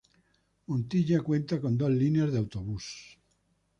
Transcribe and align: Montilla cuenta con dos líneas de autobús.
Montilla 0.65 1.21
cuenta 1.21 1.61
con 1.61 1.77
dos 1.77 1.91
líneas 1.91 2.31
de 2.31 2.39
autobús. 2.39 3.19